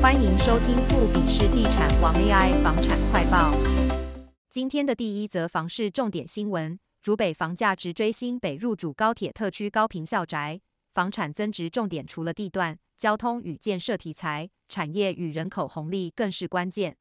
[0.00, 3.52] 欢迎收听富比士地产王 AI 房产快报。
[4.48, 10.60] 今天的第一则房市重点新闻：竹北房价直追新北入主高铁特区高屏校宅，
[10.92, 16.96] 房产增值重点除了地段、交通与建设题材，产业与人口红利更是关键。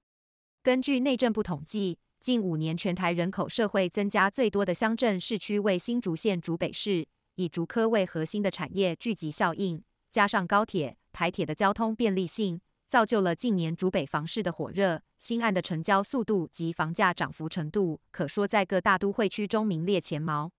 [0.63, 7.05] 根据内政部统计，近五年全台人口社会增加最多的乡镇市区为新竹县竹北市，
[7.35, 12.59] 以竹科为核心的产业聚集效应，加上高铁、台铁的交通便利性。
[12.87, 20.51] 造就了近年竹北房市的火热，新案的成交速度及房价涨幅程度，可说在各大都会区中名列前茅。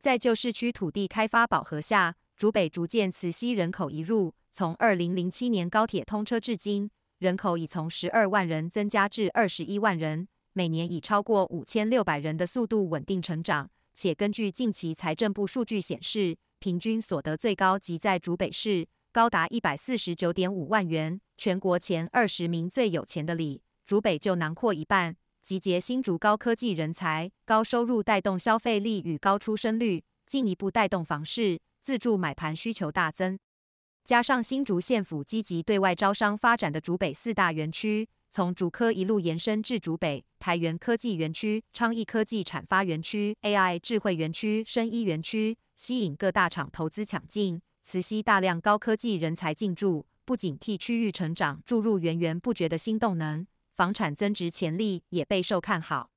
[0.00, 4.34] 在旧市区土地开发饱和下，竹北逐渐磁吸人口移入。
[4.50, 13.70] 从二零零七年高铁通车至今，人口已从十二万人增加至二十一万人，每年以超过五千六百人的速度稳定成长。
[13.92, 18.88] 且根据近期财政部数据显示，平均所得最高即在竹北市。
[19.18, 33.36] 高达一百四十九点五万元，全国前二十名最有钱的里，竹北就囊括一半，集结新竹高科技人才、高收入带动消费力与高出生率，进一步带动房市自住买盘需求大增。
[34.04, 47.60] 加上新竹县府积极对外招商发展的竹北四大园区，从竹科一路延伸至竹北、台元科技园区、昌亿科技产发园区、AI 智慧园区、深医园区，吸引各大厂投资抢进。
[47.90, 56.10] 磁吸大量高科技人才进驻，不仅替区域成长注入源源不绝的新动能，房产增值潜力也备受看好。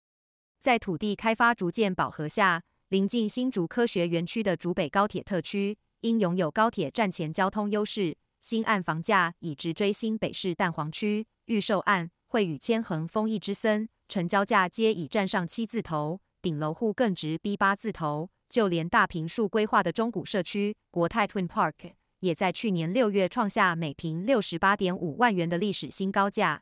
[0.60, 18.30] 在土地开发逐渐饱和下，临近新竹科学园区的竹北高铁特区，因拥有高铁站前交通优势，新案房价已直追新北市蛋黄区预售案，惠宇千恒、丰益之森，成交价皆已站上七字头，顶楼户更直逼八字头。
[18.52, 26.62] 就连大坪树规划的中古社区国泰 Twin Park，也在去年六月创下每坪六十八点五万元的历史新高价。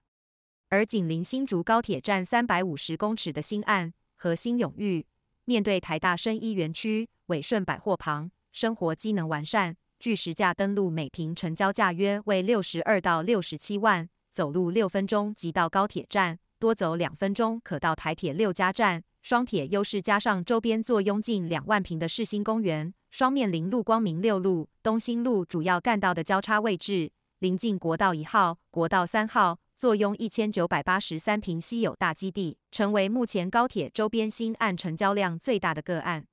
[0.69, 5.03] 而紧邻新竹高铁站三百五十公尺的新案和新永裕，
[5.45, 19.03] 面对台大生医园区伟顺百货旁，生活机能完善，据实价登录每坪成交价约为六十二到六十七万，走路六分钟即到高铁站，多走两分钟可到台铁六家站。
[19.21, 36.25] 双铁优势加上周边坐拥近两万平的世新公园，双面临路光明六路、东兴路主要干道的交叉位置，临近国道一号、国道三号，坐拥一千九百八十三平稀有大基地，成为目前高铁周边新案成交量最大的个案。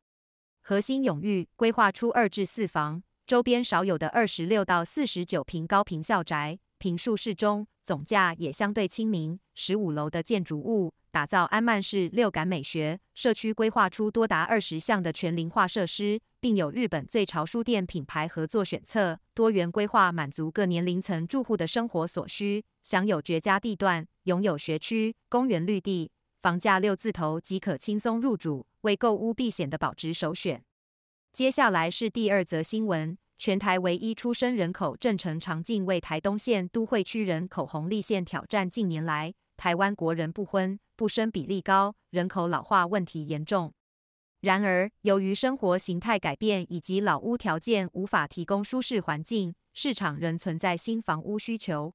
[0.62, 10.92] 核心永裕规划出二至四房，周边少有的二十六到四十九平高屏校宅，坪数适中，总价也相对亲民，十五楼的建筑物。
[11.12, 22.64] 打造安曼式六感美学社区，规划出多达二十项的全龄化设施，并有日本最潮书店品牌合作选册，多元规划满足各年龄层住户的生活所需。
[22.82, 26.10] 享有绝佳地段，拥有学区、公园绿地，
[26.42, 30.62] 房价六字头即可轻松入主，为购屋避险的保值首选。
[31.32, 38.68] 接下来是第二则新闻：全台唯一出生人口正成长进为台东县都会区人口红利线挑战。
[38.68, 43.72] 近年来，台湾国人不婚不生比例高，人口老化问题严重。
[44.40, 51.92] 然而，由于生活形态改变以及老屋条件无法提供舒适环境，市场仍存在新房屋需求。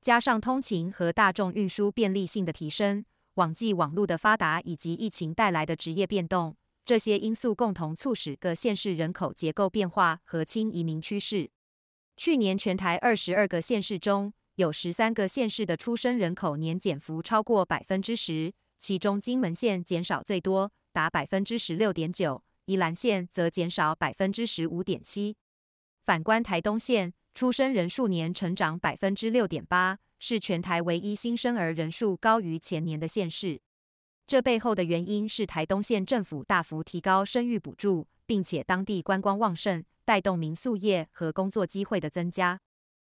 [0.00, 6.56] 加上通勤和大众运输便利性的提升，网际网路的发达以及疫情带来的职业变动，
[6.88, 11.50] 这些因素共同促使各县市人口结构变化和轻移民趋势。
[12.16, 25.36] 去年全台二十二个县市中，有十三个县市的出生人口年减幅超过百分之十，其中金门县减少最多，达百分之十六点九；宜兰县则减少百分之十五点七。
[26.06, 33.60] 反观台东县，出生人数年成长百分之六点八，是全台唯一新生儿人数高于前年的县市。
[34.28, 42.60] 这背后的原因是台东县政府大幅提高生育补助，并且当地观光旺盛，带动民宿业和工作机会的增加。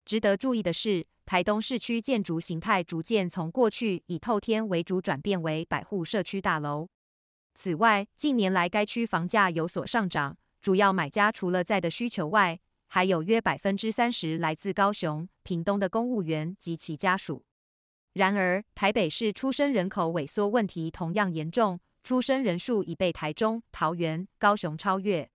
[0.05, 6.91] 值得注意的是，台东市区建筑形态逐渐从过去以透天为主转变为百户社区大楼。
[7.54, 17.47] 此外，近年来该区房价有所上涨，主要买家除了在的需求外，还有约百分之三十来自高雄、屏东的公务员及其家属。
[18.13, 25.31] 然而，台北市出生人口萎缩问题同样严重，出生人数已被台中、桃园、高雄超越。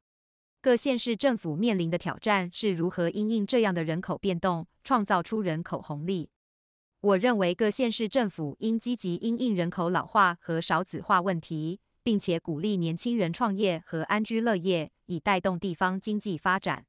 [0.62, 6.30] 各县市政府面临的挑战是如何因应这样的人口变动，创造出人口红利。
[7.02, 16.86] 我认为各县市政府应积极因应人口老化和少子化问题，并且鼓励年轻人创业和安居乐业，以带动地方经济发展。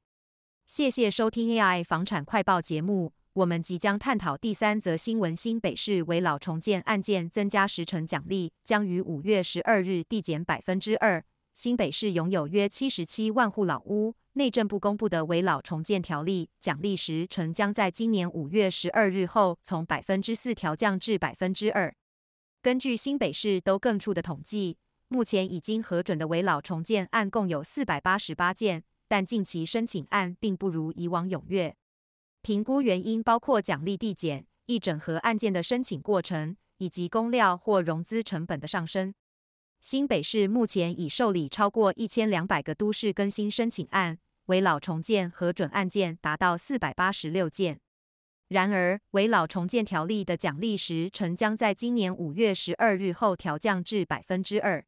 [0.65, 3.11] 谢谢收听 AI 房产快报节目。
[3.35, 11.21] 我们即将探讨第三则新闻：新北市危老重建案件增加时程奖励将于五月十二日递减百分之二。
[11.53, 21.93] 新北市拥有约七十七万户老屋，内政部公布的危老重建条例奖励时程将在今年五月十二日后从百分之四调降至百分之二。
[22.61, 24.77] 根据新北市都更处的统计，
[25.09, 31.75] 目前已经核准的危老重建案共有四百八十八件，但近期申请案并不如以往踊跃。
[32.45, 39.15] 评估原因包括奖励递减、一整合案件的申请过程，以及公料或融资成本的上升。
[39.81, 47.79] 新北市目前已受理超过一千两百个都市更新申请案，危老重建核准案件达到四百八十六件。
[48.49, 54.85] 然而，危老重建条例的奖励时程将在今年五月十二日后调降至百分之二。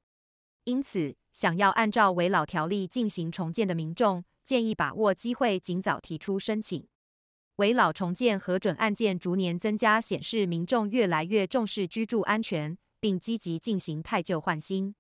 [0.66, 6.88] 因此，想要按照危老条例进行重建的民众，建议把握机会，尽早提出申请。
[7.58, 14.94] 危老重建核准案件逐年增加，显示民众越来越重视居住安全，并积极进行汰旧换新。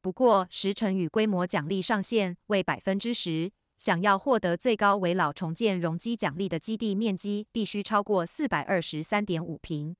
[0.00, 9.96] 不过，时程与规模奖励上限为百分之十，想要获得最高危老重建容积奖励的基地面积必须超过四百二十三点五坪。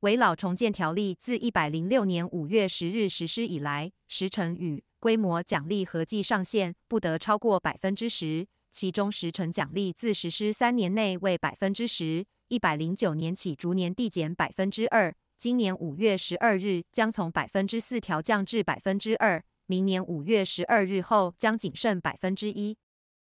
[0.00, 8.48] 危老重建条例自一百零六年五月十日实施以来，时程与规模奖励合计上限不得超过百分之十。
[8.76, 22.76] 其中时程奖励自实施三年内为百分之十，一百零九年起逐年递减百分之二，今年五月十二日将从百分之四调降至百分之二，明年五月十二日后将仅剩百分之一。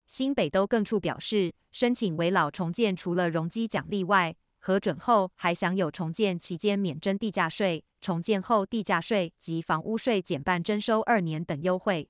[0.09, 12.09] 新北都更处表示，申请危老重建除了容积奖励外，核准后还享有重建期间免征地价税、重建后地价税及房屋税减半征收二年等优惠。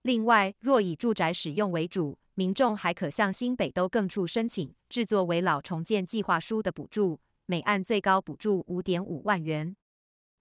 [0.00, 9.76] 另外，若以住宅使用为主，民众还可向新北都更处申请制作为老重建计划书的补助，每案最高补助五点五万元。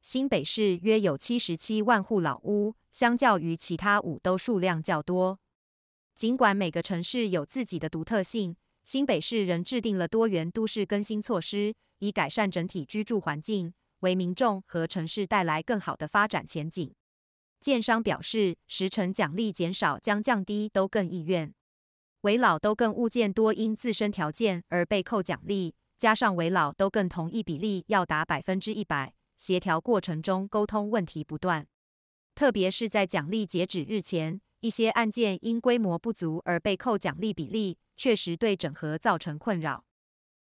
[0.01, 5.40] 新北市约有七十七万户老屋，相较于其他五都数量较多。
[6.16, 16.92] 尽管每个城市有自己的独特性，新北市仍制定了多元都市更新措施，以改善整体居住环境，为民众和城市带来更好的发展前景。
[17.62, 21.54] 建商表示，时程奖励减少将降低都更意愿。
[22.24, 31.68] 危老都更物件多因自身条件而被扣奖励，加上危老都更同意比例要达百分之一百，协调过程中沟通问题不断。
[32.34, 39.84] 特别是在奖励截止日前，一些案件因规模不足而被扣奖励比例，确实对整合造成困扰。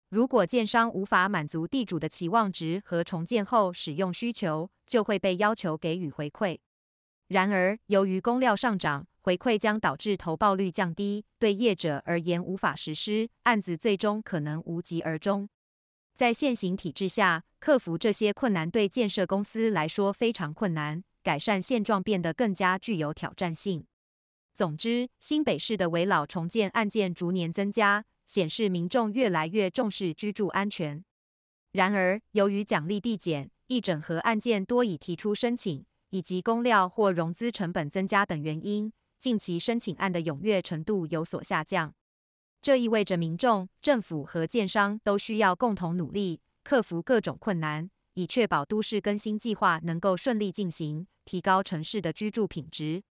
[0.09, 6.59] 如果建商无法满足地主的期望值和重建后使用需求，就会被要求给予回馈。
[7.29, 15.49] 然而，由于工料上涨，回馈将导致投报率降低，对业者而言无法实施，案子最终可能无疾而终。
[16.15, 23.85] 在现行体制下，克服这些困难对建设公司来说非常困难，改善现状变得更加具有挑战性。
[24.53, 31.03] 总之，新北市的围老重建案件逐年增加，显示民众越来越重视居住安全。
[31.71, 41.93] 然而，由于奖励递减、一整合案件多已提出申请，以及工料或融资成本增加等原因，近期申请案的踊跃程度有所下降，
[42.61, 53.03] 这意味着民众、政府和建商都需要共同努力，克服各种困难，以确保都市更新计划能够顺利进行，提高城市的居住品质。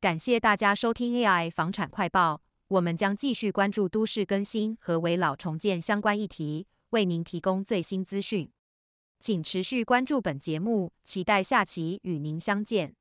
[0.00, 8.48] 感谢大家收听 AI 房产快报，我们将继续关注都市更新和危老重建相关议题，为您提供最新资讯。
[9.18, 12.94] 请持续关注本节目，期待下期与您相见。